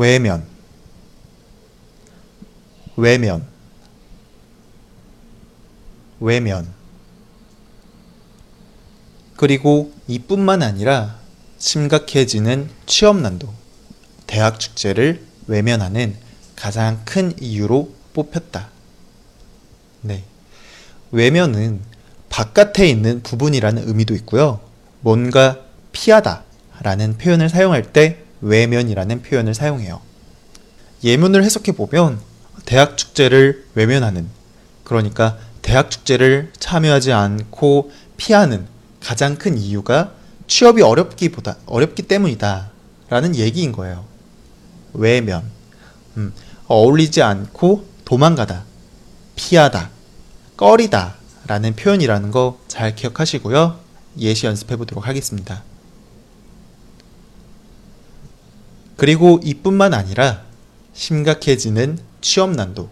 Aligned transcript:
외면 0.00 0.46
외면 2.96 3.46
외면 6.20 6.66
그리고 9.36 9.92
이뿐만 10.08 10.62
아니라 10.62 11.18
심각해지는 11.58 12.70
취업난도 12.86 13.52
대학 14.26 14.58
축제를 14.58 15.22
외면하는 15.46 16.16
가장 16.56 17.02
큰 17.04 17.34
이유로 17.38 17.92
뽑혔다. 18.14 18.70
네. 20.00 20.24
외면은 21.10 21.80
바깥에 22.30 22.88
있는 22.88 23.22
부분이라는 23.22 23.86
의미도 23.86 24.14
있고요. 24.14 24.60
뭔가 25.00 25.58
피하다 25.92 26.44
라는 26.80 27.18
표현을 27.18 27.50
사용할 27.50 27.92
때 27.92 28.29
외면이라는 28.40 29.22
표현을 29.22 29.54
사용해요. 29.54 30.00
예문을 31.02 31.44
해석해 31.44 31.72
보면 31.72 32.20
대학 32.66 32.96
축제를 32.96 33.66
외면하는 33.74 34.28
그러니까 34.84 35.38
대학 35.62 35.90
축제를 35.90 36.52
참여하지 36.58 37.12
않고 37.12 37.90
피하는 38.16 38.66
가장 39.00 39.36
큰 39.36 39.56
이유가 39.56 40.12
취업이 40.46 40.82
어렵기보다 40.82 41.56
어렵기 41.66 42.02
때문이다 42.02 42.70
라는 43.08 43.36
얘기인 43.36 43.72
거예요. 43.72 44.04
외면 44.92 45.42
음, 46.16 46.32
어울리지 46.66 47.22
않고 47.22 47.86
도망가다 48.04 48.64
피하다 49.36 49.90
꺼리다 50.56 51.14
라는 51.46 51.74
표현이라는 51.74 52.30
거 52.30 52.60
잘 52.80 52.94
기억하시고요. 52.94 53.78
예시 54.20 54.46
연습해 54.46 54.76
보도록 54.76 55.06
하겠습니다. 55.06 55.62
그리고 59.00 59.40
이뿐만 59.42 59.94
아니라 59.94 60.44
심각해지는 60.92 61.98
취업 62.20 62.50
난도, 62.50 62.90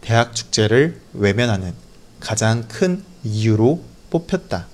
대학 0.00 0.34
축제를 0.34 1.00
외면하는 1.12 1.72
가장 2.18 2.66
큰 2.66 3.04
이유로 3.22 3.84
뽑혔다. 4.10 4.66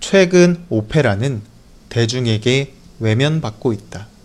최근 0.00 0.66
오페라는 0.68 1.40
대중에게 1.88 2.74
외면받고 3.00 3.72
있다. 3.72 4.15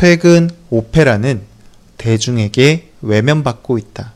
최근 0.00 0.48
오페라는 0.70 1.44
대중에게 1.96 2.92
외면받고 3.02 3.78
있다. 3.78 4.12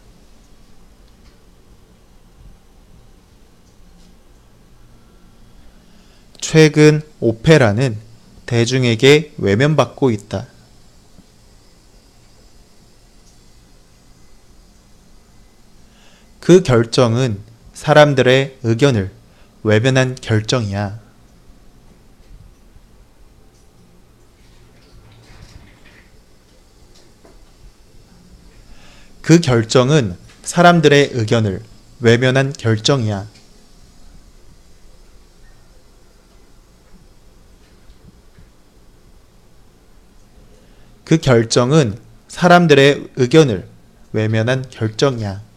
최근 6.40 7.02
오페라는 7.18 7.98
대중에게 8.46 9.32
외면받고 9.38 10.12
있다. 10.12 10.46
그 16.38 16.62
결정은 16.62 17.40
사람들의 17.74 18.58
의견을 18.62 19.10
외면한 19.64 20.14
결정이야. 20.14 21.01
그 29.22 29.40
결정은 29.40 30.16
사람들의 30.42 31.10
의견을 31.12 31.62
외면한 32.00 32.52
결정이야. 32.52 33.28
그 41.04 41.18
결정은 41.18 41.96
사람들의 42.26 43.10
의견을 43.16 43.68
외면한 44.12 44.68
결정이야. 44.70 45.51